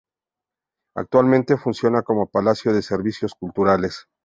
Actualmente 0.97 1.57
funciona 1.57 2.01
como 2.01 2.25
Palacio 2.25 2.73
de 2.73 2.81
Servicios 2.81 3.35
Culturales. 3.35 4.07